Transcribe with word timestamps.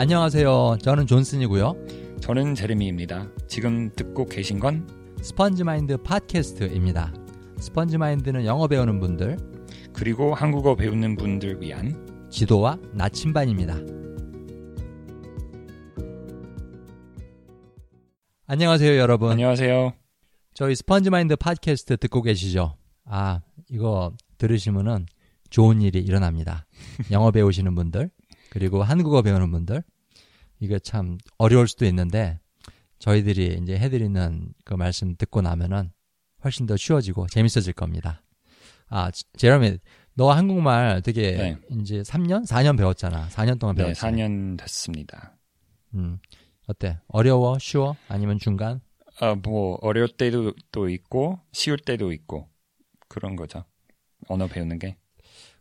안녕하세요. 0.00 0.78
저는 0.80 1.08
존슨이고요. 1.08 1.74
저는 2.20 2.54
제레미입니다. 2.54 3.32
지금 3.48 3.90
듣고 3.96 4.26
계신 4.26 4.60
건 4.60 4.86
스펀지 5.20 5.64
마인드 5.64 5.96
팟캐스트입니다. 5.96 7.12
스펀지 7.58 7.98
마인드는 7.98 8.44
영어 8.44 8.68
배우는 8.68 9.00
분들 9.00 9.36
그리고 9.92 10.34
한국어 10.34 10.76
배우는 10.76 11.16
분들 11.16 11.60
위한 11.60 12.28
지도와 12.30 12.78
나침반입니다. 12.92 13.74
안녕하세요, 18.46 18.96
여러분. 18.98 19.32
안녕하세요. 19.32 19.94
저희 20.54 20.76
스펀지 20.76 21.10
마인드 21.10 21.34
팟캐스트 21.34 21.96
듣고 21.96 22.22
계시죠? 22.22 22.76
아, 23.04 23.40
이거 23.68 24.12
들으시면은 24.38 25.06
좋은 25.50 25.82
일이 25.82 25.98
일어납니다. 25.98 26.66
영어 27.10 27.32
배우시는 27.32 27.74
분들, 27.74 28.10
그리고 28.50 28.82
한국어 28.82 29.22
배우는 29.22 29.50
분들, 29.50 29.82
이게 30.60 30.78
참 30.78 31.18
어려울 31.38 31.68
수도 31.68 31.84
있는데, 31.86 32.38
저희들이 32.98 33.60
이제 33.62 33.78
해드리는 33.78 34.54
그 34.64 34.74
말씀 34.74 35.14
듣고 35.16 35.40
나면은 35.40 35.92
훨씬 36.44 36.66
더 36.66 36.76
쉬워지고 36.76 37.26
재밌어질 37.28 37.72
겁니다. 37.72 38.22
아, 38.88 39.10
제러미, 39.36 39.78
너 40.14 40.32
한국말 40.32 41.02
되게 41.02 41.32
네. 41.32 41.58
이제 41.80 42.02
3년? 42.02 42.44
4년 42.46 42.76
배웠잖아. 42.76 43.28
4년 43.28 43.58
동안 43.60 43.76
네, 43.76 43.84
배웠지. 43.84 44.00
4년 44.00 44.58
됐습니다. 44.58 45.36
음. 45.94 46.18
어때? 46.66 46.98
어려워? 47.08 47.58
쉬워? 47.58 47.96
아니면 48.08 48.38
중간? 48.38 48.80
아, 49.20 49.34
뭐 49.34 49.78
어려울 49.80 50.08
때도 50.08 50.54
또 50.70 50.88
있고 50.88 51.40
쉬울 51.52 51.78
때도 51.78 52.12
있고 52.12 52.48
그런 53.08 53.36
거죠. 53.36 53.64
언어 54.28 54.46
배우는 54.46 54.78
게. 54.78 54.96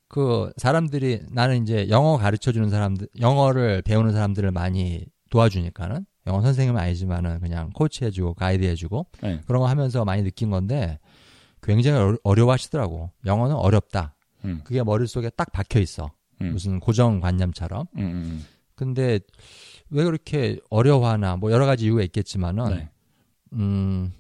그 0.10 0.52
사람들이 0.58 1.22
나는 1.32 1.62
이제 1.64 1.90
영어 1.90 2.18
가르쳐 2.18 2.52
주는 2.52 2.70
사람들 2.70 3.08
영어를 3.20 3.82
배우는 3.82 4.14
사람들을 4.14 4.52
많이 4.52 5.06
도와주니까는 5.30 6.06
영어 6.28 6.42
선생님은 6.42 6.80
아니지만은 6.80 7.40
그냥 7.40 7.72
코치해 7.74 8.12
주고 8.12 8.34
가이드 8.34 8.64
해 8.66 8.76
주고 8.76 9.08
네. 9.22 9.42
그런 9.48 9.62
거 9.62 9.68
하면서 9.68 10.06
많이 10.06 10.24
느낀 10.24 10.50
건데 10.50 11.00
굉장히 11.62 11.98
어려- 12.00 12.18
어려워하시더라고. 12.24 13.12
영어는 13.26 13.56
어렵다. 13.56 14.16
음, 14.46 14.62
그게 14.64 14.84
머릿속에 14.84 15.30
딱 15.32 15.52
박혀 15.52 15.80
있어. 15.80 16.12
음, 16.42 16.52
무슨 16.52 16.80
고정관념처럼. 16.80 17.88
음, 17.98 18.02
음, 18.02 18.46
근데 18.76 19.20
왜 19.90 20.04
그렇게 20.04 20.60
어려워하나 20.70 21.36
뭐 21.36 21.52
여러 21.52 21.66
가지 21.66 21.86
이유가 21.86 22.04
있겠지만은 22.04 22.66
음. 22.68 22.76
네. 22.78 22.90
음 23.54 24.14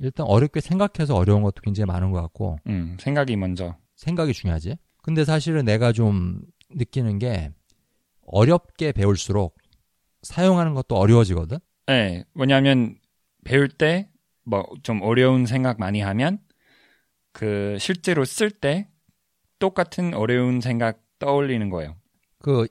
일단 0.00 0.26
어렵게 0.26 0.60
생각해서 0.60 1.14
어려운 1.14 1.42
것도 1.42 1.60
굉장히 1.62 1.86
많은 1.86 2.10
것 2.10 2.20
같고 2.20 2.58
음, 2.66 2.96
생각이 3.00 3.36
먼저. 3.36 3.76
생각이 3.96 4.32
중요하지. 4.32 4.76
근데 5.04 5.24
사실은 5.26 5.66
내가 5.66 5.92
좀 5.92 6.40
느끼는 6.70 7.18
게 7.18 7.52
어렵게 8.26 8.92
배울수록 8.92 9.58
사용하는 10.22 10.72
것도 10.72 10.96
어려워지거든. 10.96 11.58
네, 11.86 12.24
뭐냐면 12.32 12.96
배울 13.44 13.68
때 13.68 14.08
뭐 14.46 14.64
좀 14.82 15.02
어려운 15.02 15.44
생각 15.46 15.78
많이 15.78 16.00
하면 16.00 16.38
그 17.32 17.76
실제로 17.78 18.24
쓸 18.24 18.50
때 18.50 18.88
똑같은 19.58 20.14
어려운 20.14 20.60
생각 20.62 21.02
떠올리는 21.18 21.68
거예요. 21.70 21.96
그, 22.38 22.66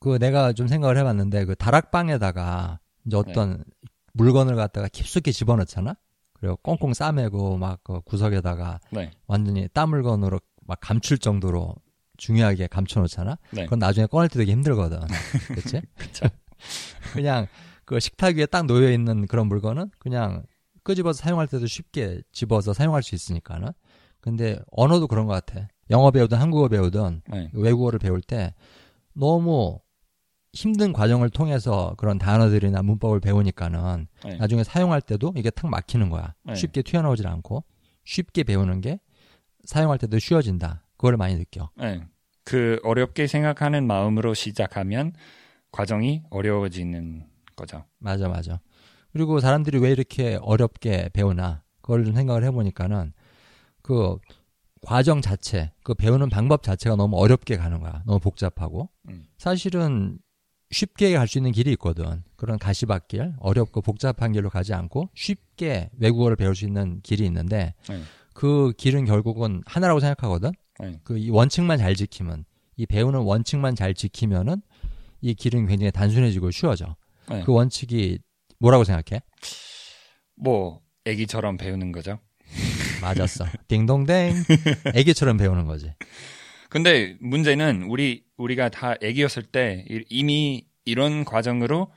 그 0.00 0.18
내가 0.18 0.52
좀 0.52 0.66
생각을 0.68 0.96
해봤는데 0.98 1.44
그 1.46 1.54
다락방에다가 1.54 2.80
이제 3.06 3.16
어떤 3.16 3.64
물건을 4.12 4.56
갖다가 4.56 4.88
깊숙이 4.88 5.32
집어넣잖아. 5.32 5.96
그리고 6.34 6.56
꽁꽁 6.58 6.92
싸매고 6.94 7.56
막 7.58 7.80
그 7.82 8.00
구석에다가 8.02 8.80
네, 8.90 9.10
완전히 9.26 9.68
땀 9.72 9.90
물건으로 9.90 10.40
막 10.68 10.78
감출 10.80 11.18
정도로 11.18 11.74
중요하게 12.18 12.66
감춰놓잖아. 12.68 13.38
네, 13.52 13.64
그건 13.64 13.78
나중에 13.78 14.06
꺼낼 14.06 14.28
때 14.28 14.38
되게 14.38 14.52
힘들거든. 14.52 15.00
그치? 15.54 15.80
그쵸. 15.96 16.26
그냥 17.14 17.46
그 17.84 17.98
식탁 17.98 18.36
위에 18.36 18.46
딱 18.46 18.66
놓여 18.66 18.92
있는 18.92 19.26
그런 19.26 19.46
물건은 19.48 19.90
그냥 19.98 20.44
끄집어서 20.84 21.22
사용할 21.22 21.48
때도 21.48 21.66
쉽게 21.66 22.20
집어서 22.32 22.72
사용할 22.74 23.02
수 23.02 23.14
있으니까는. 23.14 23.70
근데 24.20 24.58
언어도 24.70 25.06
그런 25.06 25.26
것 25.26 25.32
같아. 25.32 25.68
영어 25.90 26.10
배우든 26.10 26.36
한국어 26.36 26.68
배우든 26.68 27.22
네, 27.28 27.50
외국어를 27.54 27.98
배울 27.98 28.20
때 28.20 28.54
너무 29.14 29.80
힘든 30.52 30.92
과정을 30.92 31.30
통해서 31.30 31.94
그런 31.96 32.18
단어들이나 32.18 32.82
문법을 32.82 33.20
배우니까는 33.20 34.06
네. 34.24 34.36
나중에 34.36 34.64
사용할 34.64 35.00
때도 35.00 35.32
이게 35.36 35.50
탁 35.50 35.70
막히는 35.70 36.10
거야. 36.10 36.34
네. 36.42 36.54
쉽게 36.54 36.82
튀어나오질 36.82 37.26
않고 37.26 37.64
쉽게 38.04 38.42
배우는 38.42 38.80
게 38.80 39.00
사용할 39.68 39.98
때도 39.98 40.18
쉬워진다. 40.18 40.82
그걸 40.96 41.18
많이 41.18 41.36
느껴. 41.36 41.68
네. 41.76 42.02
그 42.42 42.80
어렵게 42.82 43.26
생각하는 43.26 43.86
마음으로 43.86 44.32
시작하면 44.32 45.12
과정이 45.70 46.22
어려워지는 46.30 47.26
거죠. 47.54 47.84
맞아, 47.98 48.28
맞아. 48.28 48.60
그리고 49.12 49.40
사람들이 49.40 49.78
왜 49.78 49.90
이렇게 49.90 50.38
어렵게 50.40 51.10
배우나, 51.12 51.62
그걸 51.82 52.06
좀 52.06 52.14
생각을 52.14 52.44
해보니까는, 52.44 53.12
그, 53.82 54.16
과정 54.80 55.20
자체, 55.20 55.72
그 55.82 55.92
배우는 55.94 56.30
방법 56.30 56.62
자체가 56.62 56.96
너무 56.96 57.18
어렵게 57.18 57.58
가는 57.58 57.80
거야. 57.80 58.02
너무 58.06 58.18
복잡하고. 58.20 58.88
음. 59.10 59.26
사실은 59.36 60.18
쉽게 60.70 61.12
갈 61.14 61.26
수 61.28 61.36
있는 61.38 61.52
길이 61.52 61.72
있거든. 61.72 62.22
그런 62.36 62.58
가시밭길, 62.58 63.34
어렵고 63.38 63.82
복잡한 63.82 64.32
길로 64.32 64.48
가지 64.48 64.72
않고 64.72 65.10
쉽게 65.14 65.90
외국어를 65.98 66.36
배울 66.36 66.54
수 66.54 66.64
있는 66.64 67.00
길이 67.02 67.26
있는데, 67.26 67.74
네. 67.88 68.02
그 68.38 68.72
길은 68.76 69.04
결국은 69.04 69.62
하나라고 69.66 69.98
생각하거든. 69.98 70.52
네. 70.78 71.00
그이 71.02 71.28
원칙만 71.28 71.76
잘 71.76 71.96
지키면, 71.96 72.44
이 72.76 72.86
배우는 72.86 73.18
원칙만 73.22 73.74
잘 73.74 73.94
지키면은 73.94 74.62
이 75.20 75.34
길은 75.34 75.66
굉장히 75.66 75.90
단순해지고 75.90 76.52
쉬워져. 76.52 76.94
네. 77.28 77.42
그 77.44 77.52
원칙이 77.52 78.20
뭐라고 78.60 78.84
생각해? 78.84 79.22
뭐 80.36 80.80
애기처럼 81.04 81.56
배우는 81.56 81.90
거죠. 81.90 82.20
맞았어. 83.02 83.44
딩동댕. 83.66 84.34
애기처럼 84.94 85.36
배우는 85.36 85.66
거지. 85.66 85.92
근데 86.70 87.16
문제는 87.20 87.82
우리 87.88 88.24
우리가 88.36 88.68
다 88.68 88.94
애기였을 89.02 89.42
때 89.42 89.84
이- 89.90 90.04
이미 90.10 90.64
이런 90.84 91.24
과정으로 91.24 91.90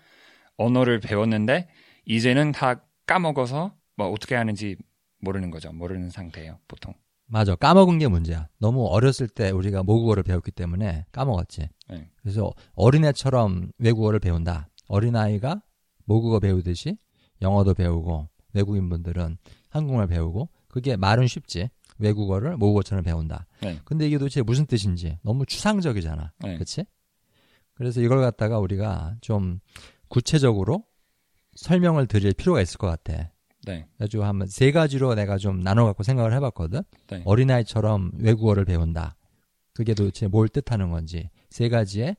언어를 0.57 0.99
배웠는데 1.01 1.67
이제는 2.05 2.51
다 2.51 2.83
까먹어서 3.05 3.75
뭐 3.95 4.09
어떻게 4.09 4.33
하는지 4.33 4.75
모르는 5.21 5.51
거죠. 5.51 5.71
모르는 5.71 6.09
상태예요, 6.09 6.59
보통. 6.67 6.93
맞아. 7.27 7.55
까먹은 7.55 7.99
게 7.99 8.07
문제야. 8.07 8.49
너무 8.59 8.85
어렸을 8.87 9.29
때 9.29 9.51
우리가 9.51 9.83
모국어를 9.83 10.21
배웠기 10.21 10.51
때문에 10.51 11.05
까먹었지. 11.13 11.69
네. 11.89 12.09
그래서 12.21 12.51
어린애처럼 12.73 13.71
외국어를 13.77 14.19
배운다. 14.19 14.69
어린아이가 14.87 15.61
모국어 16.03 16.39
배우듯이 16.39 16.97
영어도 17.41 17.73
배우고 17.73 18.27
외국인분들은 18.53 19.37
한국말 19.69 20.07
배우고 20.07 20.49
그게 20.67 20.97
말은 20.97 21.27
쉽지. 21.27 21.69
외국어를 21.99 22.57
모국어처럼 22.57 23.03
배운다. 23.03 23.45
네. 23.61 23.79
근데 23.85 24.07
이게 24.07 24.17
도대체 24.17 24.41
무슨 24.41 24.65
뜻인지 24.65 25.19
너무 25.23 25.45
추상적이잖아. 25.45 26.33
네. 26.39 26.55
그렇지? 26.55 26.85
그래서 27.75 28.01
이걸 28.01 28.19
갖다가 28.21 28.59
우리가 28.59 29.15
좀 29.21 29.59
구체적으로 30.09 30.83
설명을 31.55 32.07
드릴 32.07 32.33
필요가 32.33 32.61
있을 32.61 32.77
것 32.77 32.87
같아. 32.87 33.30
네. 33.65 33.85
그래가지고 33.97 34.23
한번 34.23 34.47
세 34.47 34.71
가지로 34.71 35.15
내가 35.15 35.37
좀 35.37 35.61
나눠 35.61 35.85
갖고 35.85 36.03
생각을 36.03 36.33
해봤거든. 36.33 36.81
네. 37.07 37.21
어린아이처럼 37.25 38.11
외국어를 38.19 38.65
배운다. 38.65 39.15
그게 39.73 39.93
도대체 39.93 40.27
뭘 40.27 40.49
뜻하는 40.49 40.91
건지 40.91 41.29
세 41.49 41.69
가지의 41.69 42.15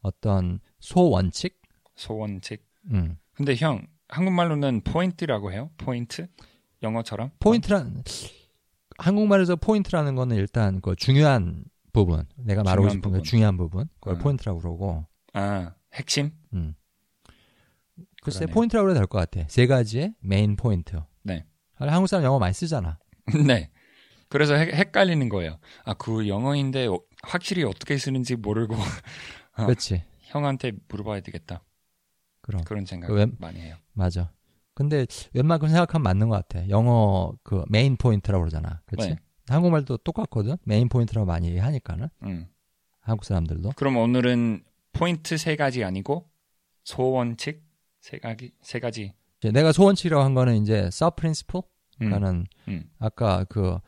어떤 0.00 0.60
소원칙. 0.80 1.60
소원칙. 1.94 2.64
음. 2.92 3.18
근데 3.32 3.54
형 3.56 3.86
한국말로는 4.08 4.82
포인트라고 4.82 5.52
해요? 5.52 5.70
포인트? 5.76 6.26
영어처럼? 6.82 7.30
포인트란 7.40 8.02
한국말에서 8.98 9.56
포인트라는 9.56 10.14
거는 10.14 10.36
일단 10.36 10.80
그 10.80 10.94
중요한 10.96 11.64
부분. 11.92 12.24
내가 12.36 12.62
말하고 12.62 12.88
싶은 12.88 13.00
그 13.00 13.08
부분. 13.08 13.22
중요한 13.24 13.56
부분. 13.56 13.88
그걸 14.00 14.14
음. 14.14 14.18
포인트라고 14.20 14.60
그러고. 14.60 15.06
아 15.32 15.74
핵심? 15.94 16.30
음. 16.54 16.74
글쎄 18.26 18.40
그러네요. 18.40 18.54
포인트라고 18.54 18.88
해도 18.90 18.98
될 18.98 19.06
것 19.06 19.18
같아. 19.18 19.46
세 19.48 19.66
가지의 19.66 20.14
main 20.20 20.56
point. 20.56 21.00
네. 21.22 21.44
아, 21.78 21.86
한국 21.86 22.06
사람 22.08 22.24
영어 22.24 22.38
많이 22.38 22.52
쓰잖아. 22.54 22.98
네. 23.46 23.70
그래서 24.28 24.54
헷- 24.54 24.74
헷갈리는 24.74 25.28
거예요. 25.28 25.58
아 25.84 25.94
그 25.94 26.26
영어인데 26.28 26.86
어- 26.88 27.00
확실히 27.22 27.62
어떻게 27.64 27.96
쓰는지 27.98 28.36
모르고 28.36 28.74
어. 29.56 29.66
그렇지. 29.66 30.02
형한테 30.22 30.72
물어봐야 30.88 31.20
되겠다. 31.20 31.62
그럼 32.40 32.62
그런 32.64 32.84
생각 32.84 33.06
그 33.08 33.14
웬- 33.14 33.36
많이 33.38 33.60
해요. 33.60 33.76
맞아. 33.92 34.32
근데 34.74 35.06
웬만큼 35.32 35.68
생각하면 35.68 36.02
맞는 36.02 36.28
것 36.28 36.34
같아. 36.48 36.68
영어 36.68 37.32
그 37.42 37.64
main 37.68 37.96
point라고 37.96 38.42
그러잖아. 38.42 38.82
그렇지? 38.86 39.10
네. 39.10 39.16
한국말도 39.48 39.98
똑같거든. 39.98 40.56
main 40.64 40.88
point라고 40.88 41.24
많이 41.24 41.56
하니까는 41.56 42.08
음. 42.24 42.46
한국 43.00 43.24
사람들도. 43.24 43.72
그럼 43.76 43.96
오늘은 43.96 44.64
포인트 44.92 45.36
세 45.38 45.56
가지 45.56 45.82
아니고 45.84 46.28
소원칙 46.84 47.64
세 48.06 48.18
가지 48.18 48.52
세 48.60 48.78
가지. 48.78 49.12
내가 49.42 49.72
소원칙이라고 49.72 50.22
한 50.22 50.34
거는 50.34 50.62
이제 50.62 50.84
sub 50.86 51.16
principle. 51.16 51.62
음. 52.02 52.44
음. 52.68 52.90
아까 52.98 53.44
그 53.44 53.78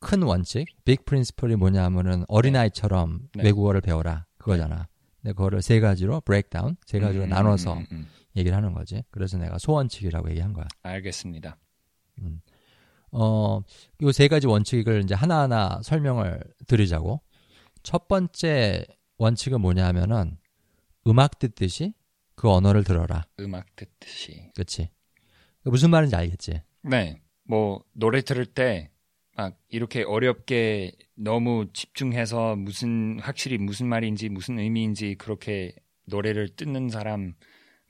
큰 0.00 0.22
원칙, 0.22 0.66
빅 0.84 1.04
프린시플이 1.04 1.56
뭐냐면은 1.56 2.24
어린아이처럼 2.26 3.28
네. 3.34 3.44
외국어를 3.44 3.82
배워라. 3.82 4.26
그거잖아. 4.38 4.88
내가 5.20 5.36
그거를 5.36 5.60
세 5.60 5.78
가지로 5.78 6.22
브레이크다운, 6.22 6.76
세 6.86 6.98
가지로 6.98 7.24
음, 7.24 7.28
나눠서 7.28 7.74
음, 7.74 7.86
음. 7.92 8.06
얘기를 8.34 8.56
하는 8.56 8.72
거지. 8.72 9.04
그래서 9.10 9.36
내가 9.36 9.58
소원칙이라고 9.58 10.30
얘기한 10.30 10.54
거야. 10.54 10.66
알겠습니다. 10.82 11.58
어, 13.12 13.60
요 14.02 14.12
세 14.12 14.28
가지 14.28 14.46
원칙을 14.46 15.02
이제 15.04 15.14
하나하나 15.14 15.80
설명을 15.82 16.42
드리자고. 16.66 17.20
첫 17.82 18.08
번째 18.08 18.86
원칙은 19.18 19.60
뭐냐 19.60 19.86
하면은 19.88 20.38
음악 21.06 21.38
듣듯이 21.38 21.92
그 22.40 22.50
언어를 22.50 22.84
들어라. 22.84 23.26
음악 23.38 23.76
듣듯이. 23.76 24.50
그치? 24.54 24.88
무슨 25.64 25.90
말인지 25.90 26.16
알겠지? 26.16 26.62
네. 26.82 27.20
뭐 27.44 27.84
노래 27.92 28.22
들을 28.22 28.46
때 28.46 28.90
막 29.40 29.56
이렇게 29.68 30.02
어렵게 30.02 30.92
너무 31.14 31.66
집중해서 31.72 32.56
무슨 32.56 33.18
확실히 33.20 33.56
무슨 33.56 33.86
말인지 33.86 34.28
무슨 34.28 34.58
의미인지 34.58 35.14
그렇게 35.14 35.74
노래를 36.04 36.50
듣는 36.56 36.90
사람 36.90 37.32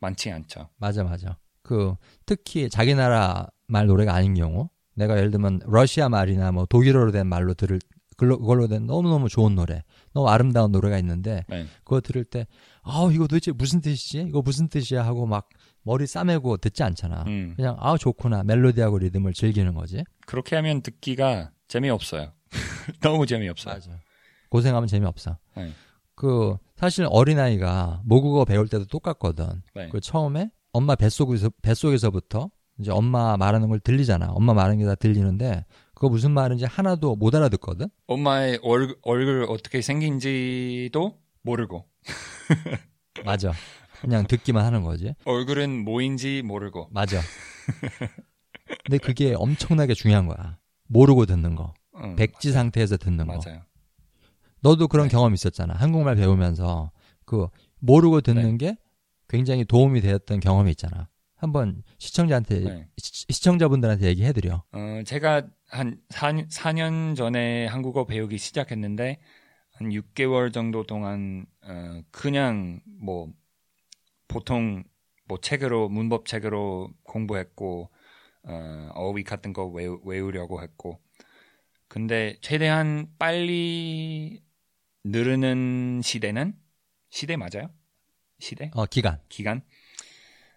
많지 0.00 0.30
않죠. 0.30 0.68
맞아, 0.76 1.02
맞아. 1.02 1.38
그, 1.62 1.94
특히 2.24 2.68
자기 2.70 2.94
나라 2.94 3.48
말 3.66 3.86
노래가 3.86 4.14
아닌 4.14 4.34
경우, 4.34 4.68
내가 4.94 5.16
예를 5.16 5.32
들면 5.32 5.62
러시아 5.66 6.08
말이나 6.08 6.52
뭐 6.52 6.66
독일어로 6.66 7.10
된 7.10 7.26
말로 7.26 7.54
들을, 7.54 7.80
그걸로 8.16 8.68
된 8.68 8.86
너무너무 8.86 9.28
좋은 9.28 9.56
노래, 9.56 9.82
너무 10.12 10.28
아름다운 10.28 10.72
노래가 10.72 10.98
있는데, 10.98 11.44
네. 11.48 11.66
그거 11.84 12.00
들을 12.00 12.24
때, 12.24 12.46
아우, 12.82 13.12
이거 13.12 13.26
도대체 13.26 13.52
무슨 13.52 13.80
뜻이지? 13.80 14.26
이거 14.28 14.42
무슨 14.42 14.68
뜻이야? 14.68 15.04
하고 15.04 15.26
막 15.26 15.48
머리 15.82 16.06
싸매고 16.06 16.56
듣지 16.58 16.82
않잖아. 16.82 17.24
음. 17.28 17.54
그냥, 17.56 17.76
아우, 17.78 17.96
좋구나. 17.98 18.42
멜로디하고 18.44 18.98
리듬을 18.98 19.32
즐기는 19.32 19.72
거지. 19.74 20.04
그렇게 20.26 20.56
하면 20.56 20.82
듣기가 20.82 21.52
재미없어요. 21.68 22.32
너무 23.00 23.26
재미없어요. 23.26 23.74
맞아. 23.74 23.90
고생하면 24.48 24.88
재미없어. 24.88 25.38
네. 25.56 25.70
그, 26.16 26.56
사실 26.76 27.06
어린아이가 27.08 28.02
모국어 28.04 28.44
배울 28.44 28.68
때도 28.68 28.86
똑같거든. 28.86 29.62
네. 29.74 29.88
그 29.90 30.00
처음에 30.00 30.50
엄마 30.72 30.94
뱃속에서, 30.96 31.50
뱃속에서부터 31.62 32.50
이제 32.80 32.90
엄마 32.90 33.36
말하는 33.36 33.68
걸 33.68 33.78
들리잖아. 33.80 34.30
엄마 34.32 34.54
말하는 34.54 34.78
게 34.78 34.84
다 34.86 34.94
들리는데, 34.94 35.64
그거 36.00 36.08
무슨 36.08 36.30
말인지 36.30 36.64
하나도 36.64 37.14
못 37.14 37.34
알아듣거든? 37.34 37.88
엄마의 38.06 38.58
얼, 38.62 38.96
얼굴 39.02 39.44
어떻게 39.50 39.82
생긴지도 39.82 41.18
모르고 41.42 41.84
맞아. 43.26 43.52
그냥 44.00 44.26
듣기만 44.26 44.64
하는 44.64 44.82
거지. 44.82 45.14
얼굴은 45.26 45.84
뭐인지 45.84 46.40
모르고 46.42 46.88
맞아. 46.90 47.20
근데 48.86 48.96
그게 48.96 49.34
엄청나게 49.36 49.92
중요한 49.92 50.26
거야. 50.26 50.56
모르고 50.88 51.26
듣는 51.26 51.54
거. 51.54 51.74
응, 51.96 52.16
백지 52.16 52.50
상태에서 52.52 52.96
듣는 52.96 53.26
거. 53.26 53.36
맞아요. 53.36 53.60
너도 54.60 54.88
그런 54.88 55.08
네. 55.08 55.12
경험 55.12 55.34
있었잖아. 55.34 55.74
한국말 55.74 56.16
배우면서 56.16 56.92
그 57.26 57.46
모르고 57.78 58.22
듣는 58.22 58.56
게 58.56 58.78
굉장히 59.28 59.66
도움이 59.66 60.00
되었던 60.00 60.40
경험이 60.40 60.70
있잖아. 60.70 61.10
한번 61.36 61.82
시청자한테 61.98 62.60
네. 62.60 62.88
시, 62.96 63.26
시청자분들한테 63.28 64.06
얘기해 64.06 64.32
드려. 64.32 64.62
어, 64.72 65.02
제가 65.04 65.42
한 65.70 66.00
4, 66.08 66.32
4년 66.48 67.14
전에 67.14 67.66
한국어 67.66 68.04
배우기 68.04 68.38
시작했는데 68.38 69.20
한 69.72 69.92
6개월 69.92 70.50
정도 70.52 70.84
동안 70.84 71.46
어, 71.62 72.02
그냥 72.10 72.80
뭐 72.84 73.32
보통 74.28 74.82
뭐 75.26 75.38
책으로 75.38 75.88
문법 75.88 76.26
책으로 76.26 76.90
공부했고 77.04 77.90
어, 78.42 78.90
어휘 78.94 79.22
같은 79.22 79.52
거 79.52 79.66
외우, 79.66 80.00
외우려고 80.04 80.62
했고 80.62 81.00
근데 81.88 82.36
최대한 82.40 83.08
빨리 83.18 84.42
늘는 85.04 86.00
시대는 86.02 86.58
시대 87.10 87.36
맞아요? 87.36 87.70
시대? 88.38 88.70
어, 88.74 88.86
기간. 88.86 89.20
기간 89.28 89.62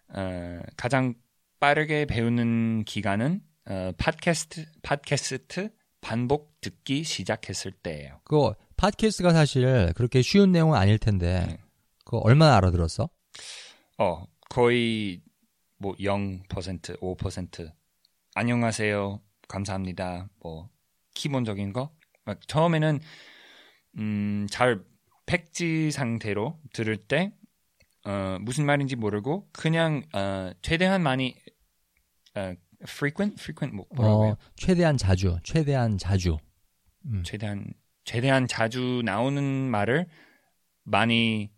어, 0.10 0.60
가장 0.76 1.14
빠르게 1.60 2.06
배우는 2.06 2.84
기간은 2.86 3.42
어, 3.66 3.92
팟캐스트 3.98 4.66
팟캐스트 4.82 5.70
반복 6.02 6.60
듣기 6.62 7.04
시작했을 7.04 7.72
때예요. 7.72 8.20
그 8.26 8.52
팟캐스트가 8.76 9.32
사실 9.32 9.94
그렇게 9.96 10.22
쉬운 10.22 10.52
내용은 10.52 10.78
아닐 10.78 10.98
텐데 10.98 11.46
네. 11.48 11.58
그거 12.04 12.18
얼마나 12.18 12.58
알아들었어? 12.58 13.10
어 14.00 14.26
거의 14.50 15.22
뭐 15.78 15.96
0%, 15.96 16.46
5% 17.00 17.72
안녕하세요, 18.36 19.22
감사합니다. 19.48 20.30
뭐 20.42 20.70
기본적인 21.14 21.72
거. 21.72 21.92
막 22.26 22.40
처음에는 22.48 23.00
음, 23.98 24.48
잘 24.50 24.84
팩지 25.26 25.92
상태로 25.92 26.60
들을 26.74 26.98
때 26.98 27.32
어, 28.06 28.38
무슨 28.42 28.66
말인지 28.66 28.96
모르고 28.96 29.48
그냥 29.52 30.04
어, 30.14 30.52
최대한 30.62 31.04
많이 31.04 31.36
어, 32.36 32.54
frequent, 32.88 33.42
frequent 33.42 33.76
뭐, 33.76 33.86
뭐라고요? 33.96 34.30
어, 34.32 34.38
최대한 34.56 34.98
자주, 34.98 35.38
최대한 35.44 35.98
자주. 35.98 36.38
음. 37.06 37.24
최대한 37.26 37.74
최대한 38.06 38.48
자주 38.48 39.02
나오는 39.06 39.44
말을 39.44 40.08
많이 40.84 41.52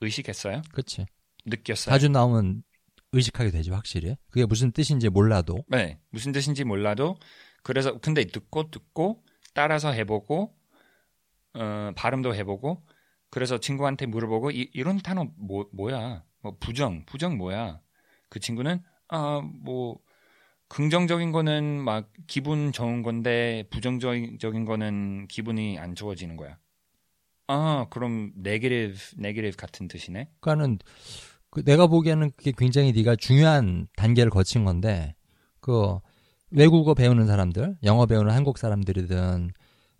의식했어요. 0.00 0.62
그치. 0.72 1.06
느꼈어요. 1.46 1.92
자주 1.92 2.08
나오면 2.08 2.62
의식하게 3.12 3.50
되지, 3.50 3.70
확실히. 3.70 4.16
그게 4.30 4.44
무슨 4.44 4.72
뜻인지 4.72 5.08
몰라도. 5.08 5.64
네, 5.68 5.98
무슨 6.10 6.32
뜻인지 6.32 6.64
몰라도 6.64 7.16
그래서 7.62 7.98
근데 7.98 8.24
듣고 8.24 8.70
듣고 8.70 9.24
따라서 9.54 9.90
해보고 9.92 10.54
어, 11.54 11.92
발음도 11.96 12.34
해보고 12.34 12.84
그래서 13.30 13.58
친구한테 13.58 14.06
물어보고 14.06 14.50
이, 14.50 14.70
이런 14.72 14.98
단어 14.98 15.26
뭐 15.36 15.68
뭐야? 15.72 16.24
뭐 16.40 16.56
부정 16.60 17.04
부정 17.06 17.36
뭐야? 17.36 17.80
그 18.28 18.40
친구는 18.40 18.82
아뭐 19.08 20.00
긍정적인 20.68 21.32
거는 21.32 21.82
막 21.82 22.10
기분 22.26 22.72
좋은 22.72 23.02
건데 23.02 23.64
부정적인 23.70 24.64
거는 24.64 25.26
기분이 25.28 25.78
안 25.78 25.94
좋아지는 25.94 26.36
거야. 26.36 26.58
아 27.46 27.86
그럼 27.90 28.32
네게티브 28.36 29.16
네게티브 29.16 29.56
같은 29.56 29.88
뜻이네. 29.88 30.28
그러니까는 30.40 30.78
그 31.50 31.64
내가 31.64 31.86
보기에는 31.86 32.30
그게 32.36 32.52
굉장히 32.56 32.92
네가 32.92 33.16
중요한 33.16 33.88
단계를 33.96 34.30
거친 34.30 34.64
건데 34.64 35.14
그 35.60 35.98
외국어 36.50 36.94
배우는 36.94 37.26
사람들, 37.26 37.78
영어 37.84 38.06
배우는 38.06 38.32
한국 38.32 38.58
사람들이든 38.58 39.50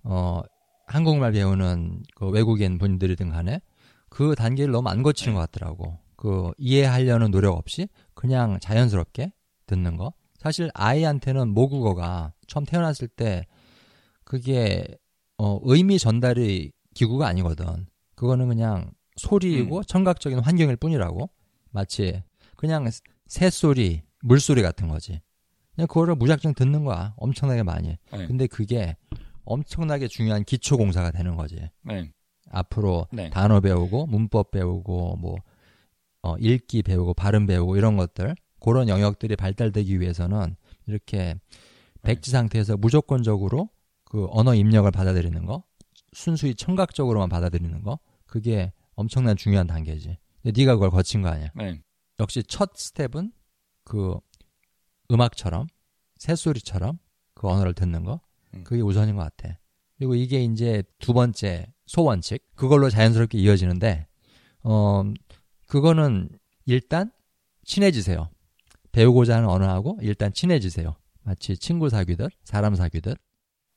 어 0.04 0.42
한국말 0.86 1.32
배우는 1.32 2.02
그 2.14 2.28
외국인 2.28 2.78
분들이든 2.78 3.30
간에 3.30 3.60
그 4.08 4.34
단계를 4.34 4.72
너무 4.72 4.88
안 4.88 5.02
거치는 5.02 5.34
것 5.34 5.40
같더라고. 5.40 5.98
그 6.16 6.50
이해하려는 6.58 7.30
노력 7.30 7.56
없이 7.56 7.88
그냥 8.14 8.58
자연스럽게 8.60 9.32
듣는 9.66 9.96
거. 9.96 10.12
사실 10.38 10.70
아이한테는 10.74 11.48
모국어가 11.48 12.32
처음 12.46 12.64
태어났을 12.64 13.08
때 13.08 13.46
그게 14.24 14.86
어 15.36 15.58
의미 15.62 15.98
전달의 15.98 16.72
기구가 16.94 17.26
아니거든. 17.26 17.86
그거는 18.14 18.48
그냥 18.48 18.90
소리이고 19.16 19.82
청각적인 19.84 20.40
환경일 20.40 20.76
뿐이라고. 20.76 21.30
마치 21.70 22.22
그냥 22.56 22.88
새소리, 23.26 24.02
물소리 24.22 24.62
같은 24.62 24.88
거지. 24.88 25.20
그냥 25.74 25.86
그거를 25.86 26.14
무작정 26.16 26.54
듣는 26.54 26.84
거야. 26.84 27.14
엄청나게 27.16 27.62
많이. 27.62 27.96
네. 28.12 28.26
근데 28.26 28.46
그게 28.46 28.96
엄청나게 29.44 30.08
중요한 30.08 30.44
기초 30.44 30.76
공사가 30.76 31.10
되는 31.10 31.36
거지. 31.36 31.56
네. 31.82 32.10
앞으로 32.50 33.06
네. 33.12 33.30
단어 33.30 33.60
배우고 33.60 34.06
문법 34.06 34.50
배우고 34.50 35.16
뭐 35.16 35.36
어, 36.22 36.36
읽기 36.38 36.82
배우고 36.82 37.14
발음 37.14 37.46
배우고 37.46 37.76
이런 37.76 37.96
것들 37.96 38.34
그런 38.60 38.88
영역들이 38.88 39.36
발달되기 39.36 40.00
위해서는 40.00 40.56
이렇게 40.86 41.34
백지 42.02 42.30
상태에서 42.30 42.76
무조건적으로 42.76 43.68
그 44.04 44.26
언어 44.30 44.54
입력을 44.54 44.90
받아들이는 44.90 45.44
거 45.46 45.64
순수히 46.12 46.54
청각적으로만 46.54 47.28
받아들이는 47.28 47.82
거 47.82 47.98
그게 48.26 48.72
엄청난 48.94 49.36
중요한 49.36 49.66
단계지. 49.66 50.18
근데 50.42 50.60
네가 50.60 50.74
그걸 50.74 50.90
거친 50.90 51.22
거 51.22 51.28
아니야. 51.28 51.50
네. 51.54 51.80
역시 52.20 52.42
첫 52.42 52.72
스텝은 52.74 53.32
그 53.84 54.16
음악처럼 55.10 55.66
새소리처럼 56.16 56.98
그 57.34 57.48
언어를 57.48 57.74
듣는 57.74 58.04
거 58.04 58.20
음. 58.54 58.64
그게 58.64 58.80
우선인 58.82 59.16
것 59.16 59.22
같아. 59.22 59.58
그리고 59.96 60.14
이게 60.14 60.42
이제 60.42 60.82
두 60.98 61.12
번째 61.12 61.72
소원칙 61.86 62.44
그걸로 62.54 62.90
자연스럽게 62.90 63.38
이어지는데 63.38 64.06
어 64.62 65.04
그거는 65.66 66.28
일단 66.66 67.10
친해지세요. 67.64 68.30
배우고자 68.98 69.36
하는 69.36 69.48
언어하고 69.48 69.98
일단 70.02 70.32
친해지세요. 70.32 70.96
마치 71.22 71.56
친구 71.56 71.88
사귀듯 71.88 72.32
사람 72.42 72.74
사귀듯 72.74 73.16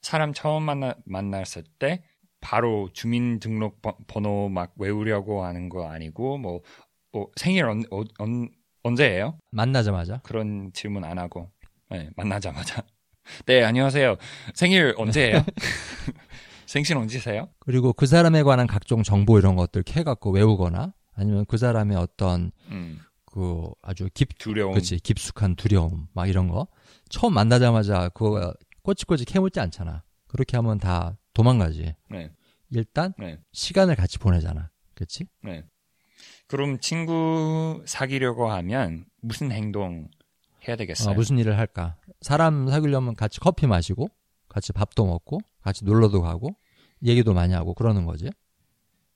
사람 0.01 0.33
처음 0.33 0.63
만나 0.63 0.95
만났을 1.05 1.63
때 1.77 2.03
바로 2.39 2.89
주민등록 2.91 3.83
번- 3.83 3.93
번호 4.07 4.49
막 4.49 4.73
외우려고 4.77 5.45
하는 5.45 5.69
거 5.69 5.87
아니고 5.87 6.39
뭐, 6.39 6.61
뭐 7.11 7.27
생일 7.35 7.65
언, 7.65 7.83
어, 7.91 8.01
언, 8.17 8.49
언제예요? 8.81 9.37
만나자마자 9.51 10.21
그런 10.23 10.71
질문 10.73 11.03
안 11.03 11.19
하고 11.19 11.51
네, 11.91 12.09
만나자마자 12.15 12.81
네 13.45 13.63
안녕하세요 13.63 14.15
생일 14.55 14.95
언제예요? 14.97 15.45
생신 16.65 16.97
언제세요? 16.97 17.47
그리고 17.59 17.93
그 17.93 18.07
사람에 18.07 18.41
관한 18.41 18.65
각종 18.65 19.03
정보 19.03 19.37
이런 19.37 19.55
것들 19.55 19.83
캐갖고 19.83 20.31
외우거나 20.31 20.95
아니면 21.13 21.45
그 21.47 21.57
사람의 21.57 21.95
어떤 21.97 22.51
음, 22.71 23.01
그 23.31 23.69
아주 23.81 24.09
깊, 24.13 24.37
두려움. 24.37 24.73
그치 24.73 24.99
깊숙한 24.99 25.55
두려움 25.55 26.07
막 26.13 26.27
이런 26.27 26.47
거 26.47 26.67
처음 27.09 27.33
만나자마자 27.33 28.09
그거 28.09 28.53
꼬치꼬치 28.83 29.25
캐묻지 29.25 29.59
않잖아. 29.59 30.03
그렇게 30.27 30.57
하면 30.57 30.79
다 30.79 31.17
도망가지. 31.33 31.95
네, 32.09 32.31
일단 32.71 33.13
네, 33.17 33.39
시간을 33.53 33.95
같이 33.95 34.19
보내잖아. 34.19 34.69
그치? 34.95 35.27
네. 35.43 35.63
그럼 36.47 36.79
친구 36.79 37.81
사귀려고 37.85 38.51
하면 38.51 39.05
무슨 39.21 39.51
행동 39.51 40.09
해야 40.67 40.75
되겠어요? 40.75 41.11
어, 41.11 41.15
무슨 41.15 41.37
일을 41.39 41.57
할까? 41.57 41.97
사람 42.21 42.67
사귀려면 42.67 43.15
같이 43.15 43.39
커피 43.39 43.67
마시고, 43.67 44.09
같이 44.49 44.73
밥도 44.73 45.05
먹고, 45.05 45.39
같이 45.61 45.85
놀러도 45.85 46.21
가고, 46.21 46.55
얘기도 47.03 47.33
많이 47.33 47.53
하고 47.53 47.73
그러는 47.73 48.05
거지. 48.05 48.29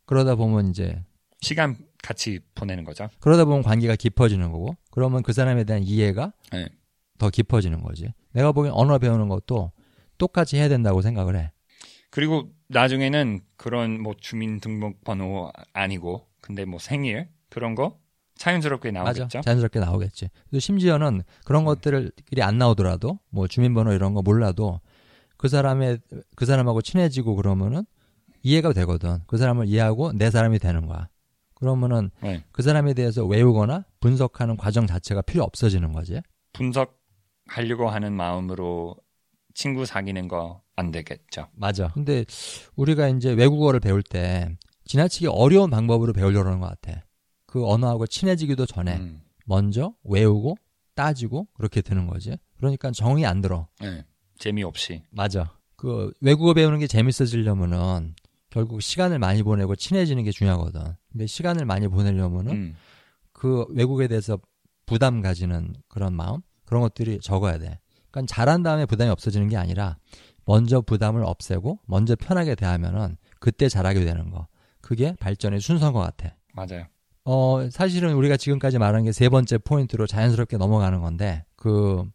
그러다 0.05 0.35
보면 0.35 0.69
이제, 0.69 1.03
시간 1.41 1.77
같이 2.05 2.39
보내는 2.53 2.83
거죠. 2.83 3.09
그러다 3.19 3.45
보면 3.45 3.63
관계가 3.63 3.95
깊어지는 3.95 4.51
거고, 4.51 4.75
그러면 4.91 5.23
그 5.23 5.33
사람에 5.33 5.63
대한 5.63 5.81
이해가 5.81 6.33
네. 6.51 6.67
더 7.17 7.29
깊어지는 7.29 7.81
거지. 7.81 8.13
내가 8.31 8.51
보기엔 8.51 8.73
언어 8.73 8.99
배우는 8.99 9.27
것도 9.27 9.71
똑같이 10.17 10.57
해야 10.57 10.69
된다고 10.69 11.01
생각을 11.01 11.35
해. 11.35 11.51
그리고 12.11 12.51
나중에는 12.67 13.41
그런 13.57 14.01
뭐 14.01 14.13
주민등록번호 14.19 15.51
아니고 15.73 16.27
근데 16.41 16.63
뭐 16.63 16.79
생일 16.79 17.27
그런 17.49 17.75
거 17.75 17.99
자연스럽게 18.35 18.91
나오겠죠. 18.91 19.23
맞아. 19.23 19.41
자연스럽게 19.41 19.79
나오겠지. 19.79 20.29
또 20.51 20.59
심지어는 20.59 21.23
그런 21.43 21.63
음. 21.63 21.65
것들이 21.65 22.11
안 22.41 22.57
나오더라도, 22.57 23.19
뭐 23.29 23.47
주민번호 23.47 23.93
이런 23.93 24.13
거 24.13 24.21
몰라도, 24.21 24.81
그 25.37 25.47
사람의, 25.47 25.99
그 26.35 26.45
사람하고 26.45 26.81
친해지고 26.81 27.35
그러면은 27.35 27.85
이해가 28.43 28.73
되거든. 28.73 29.19
그 29.25 29.37
사람을 29.37 29.67
이해하고 29.67 30.13
내 30.13 30.29
사람이 30.29 30.59
되는 30.59 30.85
거야. 30.85 31.07
그러면은 31.69 32.11
네. 32.21 32.43
그 32.51 32.61
사람에 32.61 32.93
대해서 32.93 33.25
외우거나 33.25 33.85
분석하는 33.99 34.55
과정 34.55 34.85
자체가 34.85 35.23
필요 35.23 35.43
없어지는 35.43 35.93
거지. 35.93 36.21
분석하려고 36.53 37.89
하는 37.89 38.13
마음으로 38.13 38.95
친구 39.55 39.85
사귀는 39.85 40.27
거 40.27 40.65
안 40.77 40.91
되겠죠. 40.91 41.47
맞아. 41.53 41.87
근데 41.93 42.25
우리가 42.75 43.07
이제 43.07 43.31
외국어를 43.31 43.79
배울 43.79 44.03
때 44.03 44.49
지나치게 44.85 45.27
어려운 45.29 45.69
방법으로 45.69 46.13
배우려고 46.13 46.47
하는 46.49 46.59
것 46.59 46.67
같아. 46.67 47.01
그 47.47 47.65
언어하고 47.65 48.07
친해지기도 48.07 48.65
전에 48.65 48.97
음, 48.97 49.21
먼저 49.45 49.93
외우고 50.03 50.57
따지고 50.93 51.47
그렇게 51.53 51.81
되는 51.81 52.07
거지. 52.07 52.37
그러니까 52.57 52.91
정이 52.91 53.25
안 53.25 53.41
들어. 53.41 53.67
네. 53.79 54.03
재미없이. 54.37 55.03
맞아. 55.11 55.57
그 55.77 56.11
외국어 56.19 56.53
배우는 56.53 56.79
게 56.79 56.87
재밌어지려면은 56.87 58.15
결국 58.55 58.81
시간을 58.81 59.19
많이 59.19 59.43
보내고 59.43 59.75
친해지는 59.75 60.23
게 60.23 60.31
중요하거든. 60.31 60.81
근데 61.11 61.27
시간을 61.27 61.65
많이 61.65 61.89
보내려면은 61.89 62.51
음, 62.53 62.75
그 63.33 63.65
외국에 63.71 64.07
대해서 64.07 64.39
부담 64.85 65.21
가지는 65.21 65.73
그런 65.89 66.13
마음 66.13 66.39
그런 66.63 66.81
것들이 66.81 67.19
적어야 67.21 67.57
돼. 67.57 67.79
그러니까 68.09 68.33
잘한 68.33 68.63
다음에 68.63 68.85
부담이 68.85 69.11
없어지는 69.11 69.49
게 69.49 69.57
아니라 69.57 69.97
먼저 70.45 70.79
부담을 70.79 71.25
없애고 71.25 71.79
먼저 71.85 72.15
편하게 72.15 72.55
대하면은 72.55 73.17
그때 73.41 73.67
잘하게 73.67 74.05
되는 74.05 74.29
거. 74.29 74.47
그게 74.79 75.15
발전의 75.19 75.59
순서인 75.59 75.91
것 75.91 75.99
같아. 75.99 76.37
맞아요. 76.53 76.85
어, 77.25 77.67
사실은 77.69 78.13
우리가 78.13 78.37
지금까지 78.37 78.77
말한 78.77 79.03
게 79.03 79.11
세 79.11 79.27
번째 79.27 79.57
포인트로 79.57 80.07
자연스럽게 80.07 80.55
넘어가는 80.55 81.01
건데, 81.01 81.43
그, 81.57 82.05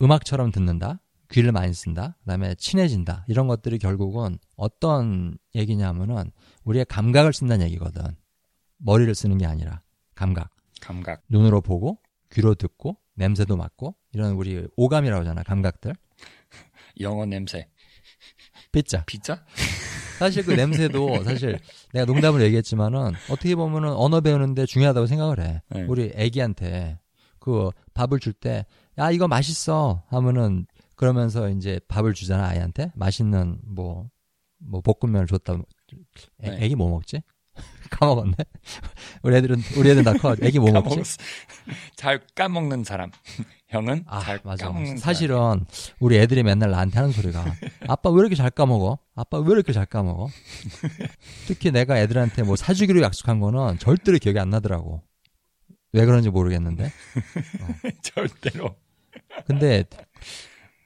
음악처럼 0.00 0.50
듣는다, 0.50 1.00
귀를 1.30 1.52
많이 1.52 1.72
쓴다, 1.72 2.16
그 2.20 2.26
다음에 2.26 2.54
친해진다, 2.56 3.24
이런 3.28 3.46
것들이 3.46 3.78
결국은 3.78 4.38
어떤 4.56 5.36
얘기냐면은, 5.54 6.32
우리의 6.64 6.84
감각을 6.86 7.32
쓴다는 7.32 7.66
얘기거든. 7.66 8.02
머리를 8.78 9.14
쓰는 9.14 9.38
게 9.38 9.46
아니라, 9.46 9.82
감각. 10.14 10.50
감각. 10.80 11.22
눈으로 11.28 11.60
보고, 11.60 11.98
귀로 12.32 12.54
듣고, 12.54 12.96
냄새도 13.14 13.56
맡고, 13.56 13.94
이런 14.12 14.32
우리 14.32 14.66
오감이라고 14.76 15.20
하잖아, 15.20 15.42
감각들. 15.42 15.94
영어 17.00 17.26
냄새. 17.26 17.68
삐짜. 18.72 19.04
피자? 19.04 19.44
사실 20.18 20.44
그 20.44 20.52
냄새도 20.52 21.22
사실 21.24 21.58
내가 21.92 22.04
농담을 22.06 22.42
얘기했지만은 22.42 23.12
어떻게 23.30 23.54
보면은 23.54 23.90
언어 23.90 24.20
배우는데 24.20 24.66
중요하다고 24.66 25.06
생각을 25.06 25.40
해. 25.40 25.62
네. 25.70 25.82
우리 25.84 26.12
애기한테 26.14 26.98
그 27.38 27.70
밥을 27.94 28.18
줄 28.20 28.32
때 28.34 28.66
야 28.98 29.10
이거 29.10 29.26
맛있어 29.28 30.02
하면은 30.08 30.66
그러면서 31.00 31.48
이제 31.48 31.80
밥을 31.88 32.12
주잖아 32.12 32.46
아이한테 32.46 32.92
맛있는 32.94 33.58
뭐뭐 33.64 34.82
볶음면을 34.84 35.26
줬다. 35.26 35.54
애, 36.42 36.50
네. 36.50 36.58
애기 36.60 36.74
뭐 36.74 36.90
먹지? 36.90 37.22
까먹었네. 37.90 38.34
우리 39.24 39.34
애들은 39.36 39.62
우리 39.78 39.90
애들 39.90 40.04
다 40.04 40.12
커. 40.12 40.36
애기 40.42 40.58
뭐 40.58 40.70
먹지? 40.70 41.00
잘 41.96 42.20
까먹는 42.34 42.84
사람. 42.84 43.10
형은 43.68 44.04
아 44.08 44.20
잘 44.20 44.40
맞아. 44.44 44.66
까먹는 44.66 44.98
사실은 44.98 45.64
우리 46.00 46.18
애들이 46.18 46.42
맨날 46.42 46.70
나한테 46.70 46.98
하는 46.98 47.12
소리가 47.12 47.44
아빠 47.88 48.10
왜 48.10 48.20
이렇게 48.20 48.34
잘 48.34 48.50
까먹어? 48.50 48.98
아빠 49.14 49.38
왜 49.38 49.52
이렇게 49.52 49.72
잘 49.72 49.86
까먹어? 49.86 50.28
특히 51.46 51.70
내가 51.70 51.98
애들한테 51.98 52.42
뭐 52.42 52.56
사주기로 52.56 53.00
약속한 53.00 53.40
거는 53.40 53.78
절대로 53.78 54.18
기억이 54.18 54.38
안 54.38 54.50
나더라고. 54.50 55.02
왜 55.94 56.04
그런지 56.04 56.28
모르겠는데. 56.28 56.92
사람. 57.58 57.74
절대로. 58.02 58.76
근데 59.46 59.84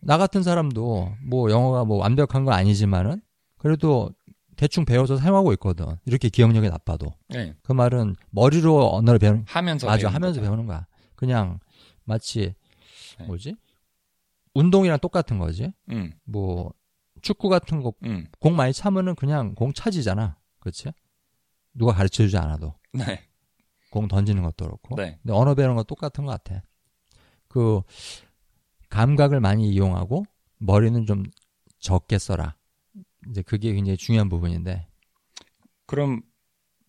나 0.04 0.18
같은 0.18 0.42
사람도 0.42 1.16
뭐 1.22 1.50
영어가 1.50 1.84
뭐 1.84 1.98
완벽한 1.98 2.44
건 2.44 2.54
아니지만은 2.54 3.20
그래도 3.58 4.10
대충 4.56 4.84
배워서 4.84 5.16
사용하고 5.16 5.52
있거든. 5.54 5.86
이렇게 6.04 6.28
기억력이 6.28 6.68
나빠도. 6.68 7.12
네. 7.28 7.54
그 7.62 7.72
말은 7.72 8.14
머리로 8.30 8.94
언어를 8.94 9.18
배우는 9.18 9.44
하면서 9.48 9.86
맞아 9.86 10.08
하면서 10.08 10.40
거죠. 10.40 10.42
배우는 10.42 10.66
거야. 10.66 10.86
그냥 11.14 11.58
마치 12.04 12.54
네. 13.18 13.26
뭐지? 13.26 13.56
운동이랑 14.54 14.98
똑같은 15.00 15.38
거지. 15.38 15.72
음, 15.90 16.12
뭐 16.24 16.72
축구 17.22 17.48
같은 17.48 17.82
거 17.82 17.92
음. 18.04 18.26
공 18.38 18.54
많이 18.54 18.72
차면은 18.72 19.14
그냥 19.14 19.54
공 19.54 19.72
차지잖아. 19.72 20.36
그렇지? 20.60 20.90
누가 21.72 21.92
가르쳐 21.92 22.22
주지 22.22 22.36
않아도 22.36 22.74
네. 22.92 23.24
공 23.90 24.06
던지는 24.06 24.42
것도 24.42 24.66
그렇고. 24.66 24.96
네. 24.96 25.18
근데 25.22 25.32
언어 25.32 25.54
배우는 25.54 25.74
건 25.74 25.84
똑같은 25.86 26.24
것 26.24 26.30
같아. 26.30 26.62
그 27.48 27.82
감각을 28.94 29.40
많이 29.40 29.68
이용하고 29.70 30.24
머리는 30.58 31.04
좀 31.04 31.24
적게 31.80 32.18
써라. 32.18 32.56
이제 33.28 33.42
그게 33.42 33.72
굉장히 33.72 33.96
중요한 33.96 34.28
부분인데 34.28 34.86
그럼 35.86 36.22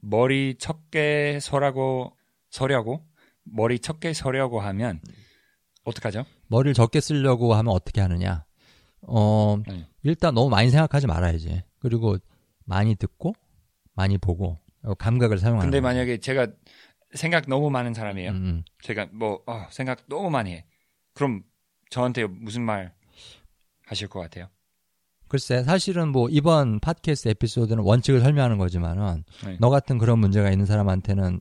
머리 0.02 0.56
척게 0.60 1.40
서라고 1.42 2.16
서려고 2.50 3.08
머리 3.44 3.80
척게 3.80 4.14
서려고 4.14 4.60
하면 4.60 5.02
어떡하죠? 5.84 6.26
머리를 6.48 6.76
적게 6.76 7.02
쓰려고 7.02 7.56
하면 7.56 7.74
어떻게 7.74 8.02
하느냐? 8.02 8.46
어 9.02 9.58
네. 9.68 9.88
일단 10.04 10.36
너무 10.36 10.50
많이 10.50 10.70
생각하지 10.70 11.08
말아야지. 11.08 11.64
그리고 11.80 12.18
많이 12.66 12.96
듣고 12.96 13.34
많이 13.94 14.20
보고 14.20 14.60
어, 14.84 14.94
감각을 14.94 15.40
사용하는. 15.40 15.72
근데. 15.72 15.82
만약에 15.82 16.20
제가 16.20 16.48
생각 17.14 17.46
너무 17.48 17.72
많은 17.72 17.96
사람이에요. 17.96 18.32
음, 18.32 18.36
음. 18.36 18.64
제가 18.84 19.08
뭐 19.12 19.42
어, 19.48 19.66
생각 19.72 20.06
너무 20.08 20.30
많이 20.30 20.52
해. 20.52 20.66
그럼 21.14 21.44
저한테 21.89 22.25
무슨 22.25 22.63
말 22.63 22.94
하실 23.86 24.08
것 24.08 24.20
같아요? 24.20 24.48
글쎄 25.27 25.63
사실은 25.63 26.10
뭐 26.10 26.30
이번 26.30 26.80
팟캐스트 26.80 27.30
에피소드는 27.30 27.84
원칙을 27.84 28.22
설명하는 28.22 28.58
거지만은 28.58 29.24
네. 29.44 29.58
너 29.60 29.70
같은 29.70 29.98
그런 29.98 30.20
문제가 30.20 30.51
있는 30.51 30.65
사람한테는 30.65 31.39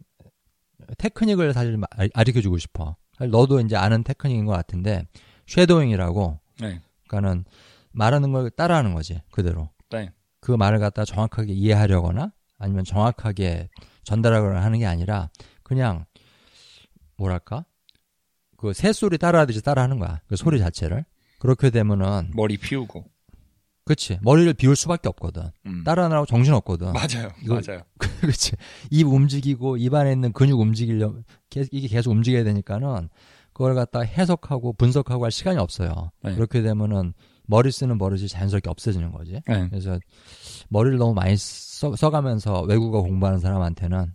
테크닉을 0.99 1.53
사실 1.53 1.81
가르쳐 2.15 2.41
주고 2.41 2.59
싶어. 2.59 2.97
사실 3.17 3.31
너도 3.31 3.61
이제 3.61 3.77
아는 3.77 4.03
테크닉인 4.03 4.47
것 4.47 4.53
같은데 4.53 5.07
shadowing이라고 5.47 6.41
네. 6.61 6.81
그러니까는 7.09 7.45
말하는 7.93 8.33
걸 8.33 8.51
따라하는 8.51 8.95
거지 8.95 9.21
그대로. 9.31 9.71
네. 9.91 10.11
그 10.41 10.53
말을 10.53 10.79
갖다 10.79 11.05
정확하게 11.05 11.53
이해하려거나 11.53 12.33
아니면 12.59 12.85
정확하게 12.85 13.69
전달하거나 14.05 14.63
하는 14.63 14.79
게 14.79 14.87
아니라 14.87 15.31
그냥 15.63 16.05
뭐랄까 17.17 17.65
그 18.65 18.73
새소리 18.73 19.19
따라하듯이 19.19 19.61
따라하는 19.63 19.99
거야 19.99 20.21
그 20.27 20.37
소리 20.37 20.59
자체를 20.59 21.05
그렇게 21.39 21.69
되면은 21.69 22.31
머리 22.35 22.57
피우고. 22.57 23.05
그치 23.85 24.19
머리를 24.23 24.55
비울 24.55 24.75
수밖에 24.77 25.09
없거든 25.11 25.51
음. 25.67 25.85
따라하느라고 25.85 26.25
정신 26.25 26.55
없거든 26.55 26.95
맞아요. 26.95 27.31
이거- 27.43 27.61
맞아요. 27.61 27.83
그렇지 28.23 28.53
입 28.91 29.07
움직이고 29.07 29.77
입 29.77 29.93
안에 29.93 30.13
있는 30.13 30.33
근육 30.33 30.59
움직이려 30.59 31.15
계- 31.51 31.67
이게 31.71 31.89
계속 31.89 32.13
움직여야 32.13 32.45
되니까는 32.45 33.11
그걸 33.53 33.75
갖다 33.75 34.01
해석하고 34.01 34.73
분석하고 34.73 35.23
할 35.27 35.31
시간이 35.31 35.59
없어요 35.59 36.11
네. 36.23 36.35
그렇게 36.35 36.63
되면은 36.63 37.13
머리 37.47 37.71
쓰는 37.71 37.99
버릇이 37.99 38.27
자연스럽게 38.29 38.71
없어지는 38.71 39.13
거지 39.13 39.33
네. 39.47 39.69
그래서 39.69 39.99
머리를 40.71 40.97
너무 40.97 41.13
많이 41.13 41.37
써, 41.37 41.95
써가면서 41.95 42.63
외국어 42.63 43.03
공부하는 43.03 43.39
사람한테는 43.41 44.15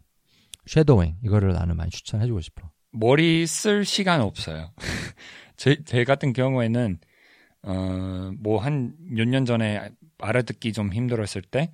쉐도잉 0.65 1.17
이거를 1.23 1.53
나는 1.53 1.77
많이 1.77 1.91
추천해주고 1.91 2.41
싶어. 2.41 2.69
머리 2.91 3.45
쓸 3.47 3.85
시간 3.85 4.21
없어요. 4.21 4.71
제, 5.57 5.83
제 5.85 6.03
같은 6.03 6.33
경우에는 6.33 6.99
어, 7.63 8.31
뭐 8.39 8.59
한 8.59 8.95
몇 8.99 9.27
년 9.27 9.45
전에 9.45 9.89
알아듣기 10.19 10.73
좀 10.73 10.93
힘들었을 10.93 11.41
때 11.49 11.71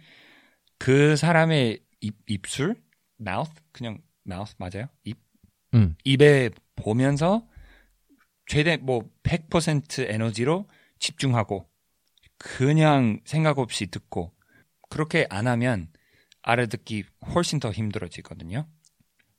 그 0.78 1.16
사람의 1.16 1.80
입, 2.02 2.16
입술, 2.28 2.76
mouth 3.22 3.52
그냥 3.72 4.00
mouth 4.28 4.56
맞아요? 4.58 4.88
입 5.06 5.18
음. 5.74 5.96
입에 6.04 6.50
보면서 6.76 7.48
최대 8.46 8.78
뭐 8.78 9.10
100% 9.24 10.02
에너지로 10.10 10.68
집중하고 11.00 11.68
그냥 12.38 13.22
생각 13.26 13.58
없이 13.60 13.88
듣고 13.88 14.34
그렇게 14.90 15.26
안 15.30 15.48
하면 15.48 15.88
알아듣기 16.42 17.06
훨씬 17.34 17.60
더 17.60 17.72
힘들어지거든요. 17.72 18.68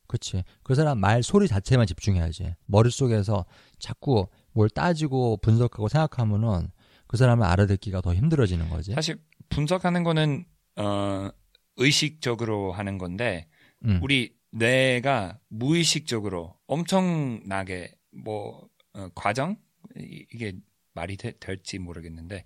그치. 0.08 0.44
그 0.62 0.74
사람 0.74 0.98
말 0.98 1.22
소리 1.22 1.48
자체만 1.48 1.86
집중해야지. 1.86 2.54
머릿속에서 2.66 3.44
자꾸 3.78 4.28
뭘 4.52 4.68
따지고 4.70 5.36
분석하고 5.38 5.88
생각하면은 5.88 6.70
그 7.06 7.16
사람을 7.16 7.46
알아듣기가 7.46 8.00
더 8.00 8.14
힘들어지는 8.14 8.68
거지. 8.68 8.92
사실 8.92 9.20
분석하는 9.48 10.02
거는 10.04 10.44
어 10.76 11.28
의식적으로 11.76 12.72
하는 12.72 12.98
건데 12.98 13.48
음. 13.84 14.00
우리 14.02 14.34
뇌가 14.52 15.38
무의식적으로 15.48 16.56
엄청나게 16.66 17.92
뭐 18.24 18.68
어, 18.94 19.08
과정 19.14 19.56
이- 19.98 20.26
이게 20.32 20.54
말이 20.94 21.16
되- 21.16 21.38
될지 21.38 21.78
모르겠는데 21.78 22.44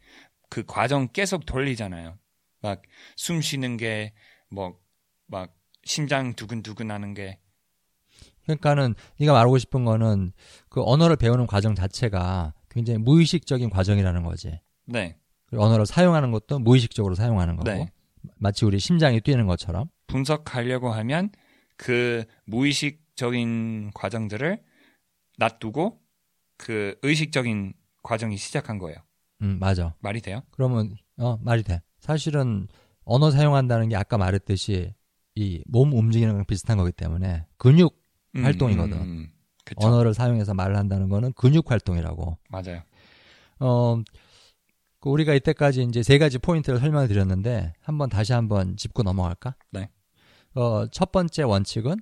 그 0.48 0.64
과정 0.66 1.08
계속 1.12 1.46
돌리잖아요. 1.46 2.18
막 2.62 2.82
숨 3.16 3.40
쉬는 3.40 3.76
게 3.76 4.12
뭐 4.52 4.74
막 5.28 5.54
심장 5.84 6.34
두근두근 6.34 6.90
하는 6.90 7.14
게 7.14 7.38
그러니까는 8.56 8.94
네가 9.18 9.32
말하고 9.32 9.58
싶은 9.58 9.84
거는 9.84 10.32
그 10.68 10.82
언어를 10.84 11.16
배우는 11.16 11.46
과정 11.46 11.74
자체가 11.74 12.54
굉장히 12.70 12.98
무의식적인 12.98 13.70
과정이라는 13.70 14.22
거지. 14.24 14.60
네. 14.86 15.16
언어를 15.52 15.86
사용하는 15.86 16.30
것도 16.30 16.58
무의식적으로 16.60 17.14
사용하는 17.14 17.56
거고. 17.56 17.70
네. 17.70 17.90
마치 18.36 18.64
우리 18.64 18.78
심장이 18.78 19.20
뛰는 19.20 19.46
것처럼. 19.46 19.88
분석하려고 20.06 20.90
하면 20.92 21.30
그 21.76 22.24
무의식적인 22.46 23.90
과정들을 23.94 24.62
놔두고 25.38 26.00
그 26.56 26.96
의식적인 27.02 27.72
과정이 28.02 28.36
시작한 28.36 28.78
거예요. 28.78 28.98
음, 29.42 29.58
맞아. 29.58 29.94
말이 30.00 30.20
돼요? 30.20 30.42
그러면 30.50 30.94
어, 31.16 31.38
말이 31.42 31.62
돼. 31.62 31.80
사실은 32.00 32.68
언어 33.04 33.30
사용한다는 33.30 33.88
게 33.88 33.96
아까 33.96 34.18
말했듯이 34.18 34.94
이 35.36 35.62
몸 35.66 35.92
움직이는 35.92 36.32
거랑 36.34 36.44
비슷한 36.46 36.76
거기 36.76 36.92
때문에 36.92 37.46
근육 37.56 37.99
음, 38.36 38.44
활동이거든. 38.44 38.96
음, 38.96 39.02
음. 39.02 39.30
언어를 39.76 40.14
사용해서 40.14 40.54
말을 40.54 40.76
한다는 40.76 41.08
거는 41.08 41.32
근육 41.34 41.70
활동이라고. 41.70 42.38
맞아요. 42.48 42.82
어, 43.60 44.02
그 45.00 45.08
우리가 45.08 45.34
이때까지 45.34 45.82
이제 45.84 46.02
세 46.02 46.18
가지 46.18 46.38
포인트를 46.38 46.78
설명을 46.78 47.08
드렸는데 47.08 47.72
한번 47.82 48.08
다시 48.08 48.32
한번 48.32 48.76
짚고 48.76 49.02
넘어갈까? 49.02 49.54
네. 49.70 49.90
어, 50.54 50.86
첫 50.88 51.12
번째 51.12 51.42
원칙은 51.44 51.96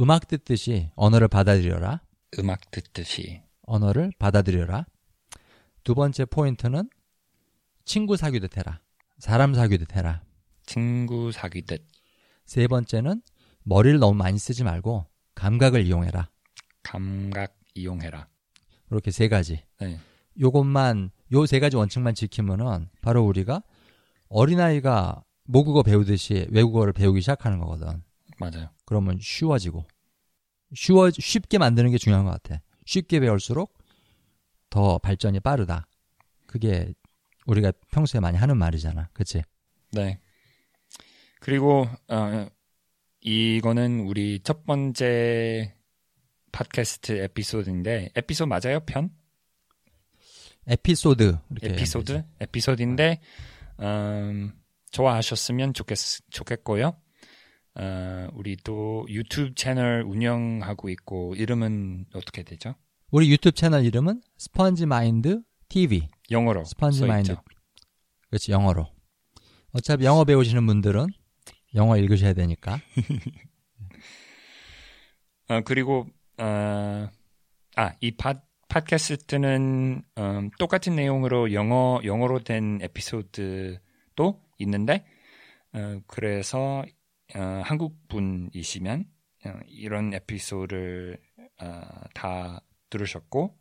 음악 0.00 0.28
듣듯이 0.28 0.90
언어를 0.96 1.28
받아들여라. 1.28 2.00
음악 2.38 2.70
듣듯이. 2.70 3.42
언어를 3.62 4.12
받아들여라. 4.18 4.86
두 5.84 5.94
번째 5.94 6.24
포인트는 6.24 6.88
친구 7.84 8.16
사귀듯 8.16 8.56
해라. 8.56 8.80
사람 9.18 9.54
사귀듯 9.54 9.94
해라. 9.96 10.22
친구 10.64 11.30
사귀듯 11.32 11.86
세 12.44 12.66
번째는 12.66 13.22
머리를 13.62 13.98
너무 13.98 14.14
많이 14.14 14.38
쓰지 14.38 14.64
말고 14.64 15.06
감각을 15.40 15.84
이용해라. 15.86 16.28
감각 16.82 17.56
이용해라. 17.74 18.26
이렇게 18.90 19.10
세 19.12 19.28
가지. 19.28 19.62
네. 19.80 20.00
요것만 20.40 21.10
요 21.32 21.46
세 21.46 21.60
가지 21.60 21.76
원칙만 21.76 22.14
지키면은 22.14 22.88
바로 23.00 23.24
우리가 23.24 23.62
어린아이가 24.28 25.22
모국어 25.44 25.82
배우듯이 25.82 26.46
외국어를 26.50 26.92
배우기 26.92 27.20
시작하는 27.20 27.58
거거든. 27.60 28.02
맞아요. 28.38 28.70
그러면 28.84 29.18
쉬워지고 29.20 29.84
쉬워 30.74 31.10
쉽게 31.10 31.58
만드는 31.58 31.90
게 31.90 31.98
중요한 31.98 32.24
것 32.24 32.30
같아. 32.42 32.60
쉽게 32.84 33.20
배울수록 33.20 33.76
더 34.70 34.98
발전이 34.98 35.40
빠르다. 35.40 35.86
그게 36.46 36.92
우리가 37.46 37.72
평소에 37.92 38.20
많이 38.20 38.36
하는 38.36 38.56
말이잖아. 38.56 39.08
그치? 39.12 39.42
네. 39.92 40.20
그리고 41.40 41.86
어, 42.08 42.48
이거는 43.28 44.02
우리 44.06 44.38
첫 44.38 44.64
번째 44.64 45.74
팟캐스트 46.52 47.12
에피소드인데 47.24 48.10
에피소드 48.14 48.48
맞아요? 48.48 48.78
편? 48.86 49.10
에피소드 50.68 51.36
에피소드? 51.60 52.12
되지. 52.12 52.24
에피소드인데 52.38 53.20
음, 53.80 54.52
좋아하셨으면 54.92 55.74
좋겠, 55.74 55.98
좋겠고요. 56.30 56.96
어, 57.74 58.28
우리 58.32 58.56
또 58.62 59.04
유튜브 59.08 59.54
채널 59.56 60.04
운영하고 60.06 60.88
있고 60.90 61.34
이름은 61.34 62.06
어떻게 62.14 62.44
되죠? 62.44 62.76
우리 63.10 63.28
유튜브 63.32 63.56
채널 63.56 63.84
이름은 63.84 64.22
스펀지 64.38 64.86
마인드 64.86 65.42
TV. 65.68 66.08
영어로 66.30 66.64
스펀지 66.64 67.00
써 67.00 67.06
마인드. 67.06 67.34
그렇지 68.28 68.52
영어로. 68.52 68.86
어차피 69.72 70.04
영어 70.04 70.24
배우시는 70.24 70.64
분들은 70.64 71.08
영어 71.76 71.96
읽으셔야 71.96 72.32
되니까. 72.32 72.80
어, 75.48 75.60
그리고 75.64 76.06
어, 76.38 77.08
아, 77.76 77.94
이 78.00 78.16
팟, 78.16 78.42
팟캐스트는 78.68 80.02
음, 80.18 80.50
똑같은 80.58 80.96
내용으로 80.96 81.52
영어 81.52 82.00
영어로 82.04 82.40
된 82.40 82.80
에피소드도 82.82 84.42
있는데 84.58 85.06
어, 85.72 86.00
그래서 86.06 86.84
어, 87.34 87.62
한국 87.64 88.08
분이시면 88.08 89.04
어, 89.44 89.52
이런 89.66 90.14
에피소드를 90.14 91.18
어, 91.62 91.82
다 92.14 92.60
들으셨고 92.90 93.56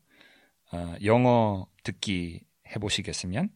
어, 0.72 0.96
영어 1.04 1.68
듣기 1.84 2.42
해보시겠으면 2.74 3.50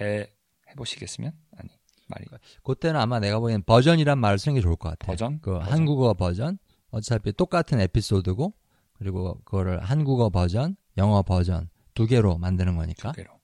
해 0.00 0.26
해보시겠으면 0.70 1.32
아니 1.56 1.70
말이 2.06 2.24
그때는 2.62 3.00
아마 3.00 3.20
내가 3.20 3.38
보기엔 3.38 3.62
버전이란 3.64 4.18
말을 4.18 4.38
쓰는 4.38 4.54
게 4.56 4.60
좋을 4.60 4.76
것 4.76 4.90
같아. 4.90 5.06
버전 5.06 5.40
그 5.40 5.52
버전. 5.52 5.72
한국어 5.72 6.14
버전. 6.14 6.58
어차피 6.90 7.32
똑같은 7.32 7.80
에피소드고 7.80 8.54
그리고 8.92 9.40
그거를 9.44 9.80
한국어 9.82 10.30
버전, 10.30 10.76
영어 10.96 11.22
버전 11.22 11.68
두 11.94 12.06
개로 12.06 12.38
만드는 12.38 12.76
거니까. 12.76 13.12
두 13.12 13.16
개로. 13.16 13.34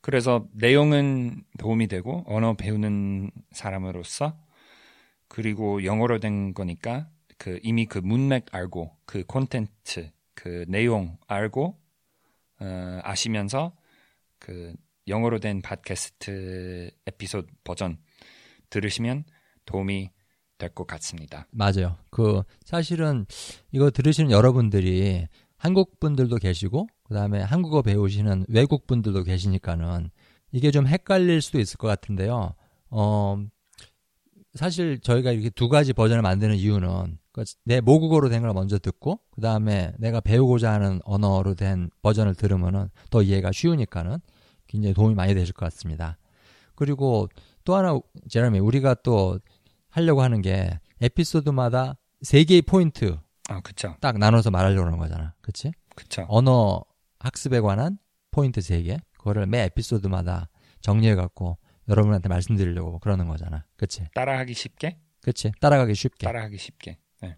그래서 0.00 0.48
내용은 0.52 1.44
도움이 1.58 1.88
되고 1.88 2.24
언어 2.26 2.54
배우는 2.54 3.30
사람으로서 3.50 4.38
그리고 5.28 5.84
영어로 5.84 6.20
된 6.20 6.54
거니까 6.54 7.08
그 7.36 7.58
이미 7.62 7.86
그 7.86 7.98
문맥 7.98 8.46
알고 8.52 8.96
그 9.04 9.24
콘텐츠 9.24 10.10
그 10.34 10.64
내용 10.68 11.18
알고 11.26 11.78
어, 12.60 13.00
아시면서 13.02 13.76
그 14.38 14.74
영어로 15.10 15.38
된 15.40 15.60
팟캐스트 15.62 16.90
에피소드 17.06 17.46
버전 17.64 17.98
들으시면 18.70 19.24
도움이 19.66 20.10
될 20.58 20.70
것 20.74 20.86
같습니다. 20.86 21.46
맞아요. 21.52 21.96
그 22.10 22.42
사실은 22.64 23.24
이거 23.72 23.90
들으시는 23.90 24.30
여러분들이 24.30 25.26
한국 25.56 25.98
분들도 26.00 26.36
계시고 26.36 26.86
그다음에 27.04 27.40
한국어 27.40 27.80
배우시는 27.82 28.44
외국 28.48 28.86
분들도 28.86 29.24
계시니까는 29.24 30.10
이게 30.52 30.70
좀 30.70 30.86
헷갈릴 30.86 31.40
수도 31.42 31.58
있을 31.60 31.78
것 31.78 31.88
같은데요. 31.88 32.54
어 32.90 33.38
사실 34.54 34.98
저희가 35.00 35.32
이렇게 35.32 35.48
두 35.50 35.68
가지 35.68 35.92
버전을 35.92 36.22
만드는 36.22 36.56
이유는 36.56 37.18
그내 37.32 37.80
모국어로 37.80 38.28
된 38.28 38.42
걸 38.42 38.52
먼저 38.52 38.78
듣고 38.78 39.20
그 39.30 39.40
다음에 39.40 39.92
내가 39.98 40.20
배우고자 40.20 40.72
하는 40.72 41.00
언어로 41.04 41.54
된 41.54 41.88
버전을 42.02 42.34
들으면은 42.34 42.88
더 43.10 43.22
이해가 43.22 43.52
쉬우니까는 43.52 44.18
굉장히 44.70 44.94
도움이 44.94 45.16
많이 45.16 45.34
되실 45.34 45.52
것 45.52 45.66
같습니다. 45.66 46.16
그리고 46.76 47.28
또 47.64 47.74
하나 47.74 47.98
제라미 48.28 48.60
우리가 48.60 48.94
또 49.02 49.40
하려고 49.88 50.22
하는 50.22 50.40
게 50.42 50.78
에피소드마다 51.00 51.96
세 52.22 52.44
개의 52.44 52.62
포인트 52.62 53.18
아, 53.48 53.60
그쵸, 53.62 53.96
딱 54.00 54.16
나눠서 54.18 54.52
말하려고 54.52 54.86
하는 54.86 54.96
거잖아. 54.98 55.34
그치? 55.40 55.72
그쵸. 55.96 56.24
언어 56.28 56.84
학습에 57.18 57.58
관한 57.60 57.98
포인트 58.30 58.60
세 58.60 58.80
개. 58.82 58.98
그거를 59.18 59.46
매 59.46 59.64
에피소드마다 59.64 60.48
정리해갖고 60.80 61.58
여러분한테 61.88 62.28
말씀드리려고 62.28 63.00
그러는 63.00 63.26
거잖아. 63.26 63.64
그치? 63.76 64.04
따라하기 64.14 64.54
쉽게, 64.54 64.98
그치? 65.20 65.50
따라가기 65.60 65.94
쉽게. 65.96 66.26
따라하기 66.26 66.56
쉽게. 66.56 66.96
네, 67.22 67.36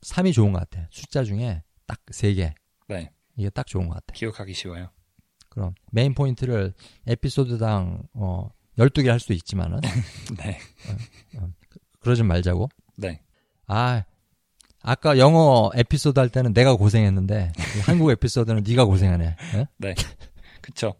3이 0.00 0.32
좋은 0.32 0.52
것 0.52 0.60
같아. 0.60 0.86
숫자 0.92 1.24
중에 1.24 1.64
딱 1.86 2.00
세 2.12 2.32
개. 2.34 2.54
네, 2.88 3.10
이게 3.36 3.50
딱 3.50 3.66
좋은 3.66 3.88
것 3.88 3.94
같아. 3.94 4.14
기억하기 4.14 4.54
쉬워요. 4.54 4.90
그럼 5.56 5.72
main 5.90 6.12
point를 6.12 6.74
에피소드당 7.06 8.02
어 8.12 8.50
12개 8.76 9.06
할 9.06 9.18
수도 9.18 9.32
있지만은 9.32 9.80
네, 10.38 10.58
그러지 12.00 12.22
말자고. 12.22 12.68
네. 12.98 13.22
아, 13.66 14.04
아까 14.82 15.16
영어 15.16 15.70
에피소드 15.74 16.20
할 16.20 16.28
때는 16.28 16.52
내가 16.52 16.76
고생했는데 16.76 17.52
이 17.56 17.80
한국 17.80 18.10
에피소드는 18.10 18.64
네가 18.68 18.84
고생하네. 18.84 19.36
예? 19.54 19.94
그쵸. 20.60 20.94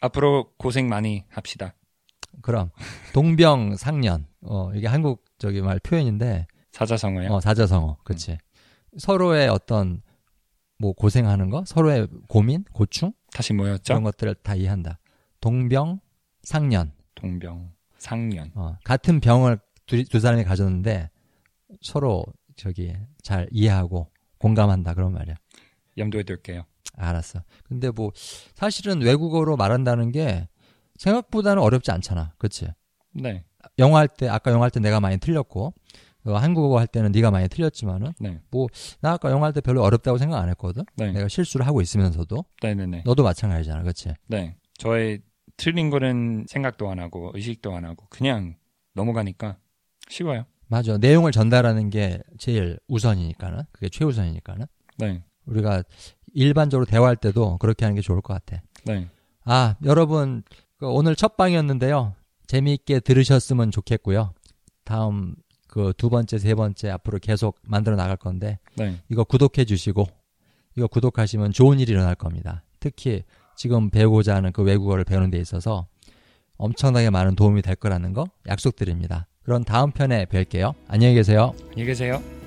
앞으로 0.00 0.52
고생 0.56 0.88
많이 0.88 1.24
합시다. 1.28 1.74
그럼 2.42 2.70
동병상련. 3.12 4.28
어 4.42 4.70
이게 4.72 4.86
한국 4.86 5.24
저기 5.38 5.62
말 5.62 5.80
표현인데 5.80 6.46
사자성어요. 6.70 7.32
어 7.32 7.40
사자성어. 7.40 7.96
그렇지. 8.04 8.38
서로의 8.98 9.48
어떤 9.48 10.00
뭐 10.78 10.92
고생하는 10.92 11.50
거, 11.50 11.64
서로의 11.66 12.08
고민, 12.28 12.64
고충 12.72 13.12
다시 13.34 13.52
뭐였죠? 13.52 13.82
그런 13.92 14.02
것들을 14.04 14.34
다 14.36 14.54
이해한다. 14.54 14.98
동병 15.40 16.00
상련. 16.42 16.92
동병, 17.14 17.72
상련. 17.98 18.50
어, 18.54 18.76
같은 18.84 19.20
병을 19.20 19.58
두, 19.86 20.02
두 20.04 20.20
사람이 20.20 20.44
가졌는데 20.44 21.10
서로 21.82 22.24
저기 22.56 22.94
잘 23.22 23.48
이해하고 23.50 24.10
공감한다 24.38 24.94
그런 24.94 25.12
말이야. 25.12 25.34
염두에 25.98 26.22
둘게요. 26.22 26.64
알았어. 26.96 27.42
근데 27.64 27.90
뭐 27.90 28.12
사실은 28.54 29.02
외국어로 29.02 29.56
말한다는 29.56 30.12
게 30.12 30.48
생각보다는 30.96 31.60
어렵지 31.62 31.90
않잖아. 31.90 32.34
그렇지? 32.38 32.68
네, 33.12 33.44
영어 33.78 33.96
할 33.96 34.08
때 34.08 34.28
아까 34.28 34.50
영어 34.52 34.62
할 34.62 34.70
때 34.70 34.80
내가 34.80 35.00
많이 35.00 35.18
틀렸고 35.18 35.74
어, 36.26 36.34
한국어 36.36 36.78
할 36.78 36.86
때는 36.86 37.12
네가 37.12 37.30
많이 37.30 37.48
틀렸지만은 37.48 38.12
네, 38.18 38.40
나 39.00 39.12
아까 39.12 39.30
영어 39.30 39.44
할 39.44 39.52
때 39.52 39.60
별로 39.60 39.82
어렵다고 39.82 40.18
생각 40.18 40.40
안 40.40 40.48
했거든. 40.50 40.84
네, 40.96 41.12
내가 41.12 41.28
실수를 41.28 41.66
하고 41.66 41.80
있으면서도 41.82 42.44
네, 42.62 42.74
네, 42.74 42.86
네. 42.86 43.02
너도 43.04 43.22
마찬가지잖아. 43.22 43.82
그렇지? 43.82 44.12
네. 44.26 44.56
저의 44.78 45.20
틀린 45.56 45.90
거는 45.90 46.46
생각도 46.48 46.90
안 46.90 46.98
하고 46.98 47.30
의식도 47.34 47.74
안 47.76 47.84
하고 47.84 48.06
그냥 48.10 48.56
넘어가니까 48.94 49.56
쉬워요. 50.08 50.44
맞아. 50.66 50.96
내용을 50.98 51.30
전달하는 51.30 51.90
게 51.90 52.20
제일 52.38 52.78
우선이니까는 52.88 53.62
그게 53.70 53.88
최우선이니까는 53.88 54.66
네, 54.98 55.22
우리가 55.46 55.82
일반적으로 56.32 56.86
대화할 56.86 57.16
때도 57.16 57.58
그렇게 57.58 57.84
하는 57.84 57.94
게 57.94 58.00
좋을 58.00 58.20
것 58.22 58.32
같아. 58.34 58.62
네, 58.84 59.08
아, 59.44 59.76
여러분, 59.84 60.42
그 60.78 60.88
오늘 60.88 61.14
첫 61.14 61.36
방이었는데요. 61.36 62.14
재미있게 62.46 63.00
들으셨으면 63.00 63.70
좋겠고요. 63.70 64.32
다음 64.84 65.36
그 65.74 65.92
두 65.96 66.08
번째, 66.08 66.38
세 66.38 66.54
번째 66.54 66.90
앞으로 66.90 67.18
계속 67.18 67.58
만들어 67.62 67.96
나갈 67.96 68.16
건데, 68.16 68.60
네, 68.76 69.00
이거 69.08 69.24
구독해 69.24 69.64
주시고, 69.64 70.06
이거 70.76 70.86
구독하시면 70.86 71.50
좋은 71.50 71.80
일이 71.80 71.90
일어날 71.90 72.14
겁니다. 72.14 72.62
특히 72.78 73.24
지금 73.56 73.90
배우고자 73.90 74.36
하는 74.36 74.52
그 74.52 74.62
외국어를 74.62 75.02
배우는 75.02 75.30
데 75.30 75.38
있어서 75.38 75.88
엄청나게 76.58 77.10
많은 77.10 77.34
도움이 77.34 77.62
될 77.62 77.74
거라는 77.74 78.12
거 78.12 78.26
약속드립니다. 78.46 79.26
그럼 79.42 79.64
다음 79.64 79.90
편에 79.90 80.26
뵐게요. 80.26 80.74
안녕히 80.86 81.14
계세요. 81.14 81.52
안녕히 81.70 81.86
계세요. 81.86 82.43